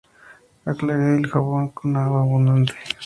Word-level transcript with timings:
Aclare 0.65 1.15
el 1.17 1.27
jabón 1.27 1.69
con 1.73 1.95
agua 1.95 2.21
abundante. 2.21 2.73